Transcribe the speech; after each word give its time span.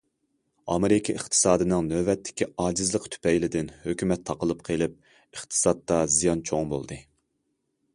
ئامېرىكا 0.75 1.13
ئىقتىسادىنىڭ 1.17 1.91
نۆۋەتتىكى 1.91 2.47
ئاجىزلىقى 2.65 3.13
تۈپەيلىدىن، 3.17 3.71
ھۆكۈمەت 3.87 4.27
تاقىلىپ 4.31 4.67
قېلىپ 4.71 4.99
ئىقتىسادتا 5.13 6.05
زىيان 6.19 6.47
چوڭ 6.51 6.75
بولدى. 6.77 7.01